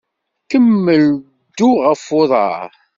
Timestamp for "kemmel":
0.49-1.05